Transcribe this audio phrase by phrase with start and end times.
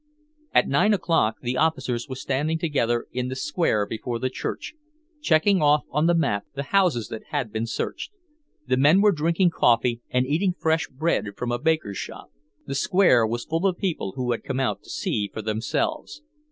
[0.51, 4.73] At nine o'clock the officers were standing together in the square before the church,
[5.21, 8.11] checking off on the map the houses that had been searched.
[8.65, 12.31] The men were drinking coffee, and eating fresh bread from a baker's shop.
[12.65, 16.23] The square was full of people who had come out to see for themselves.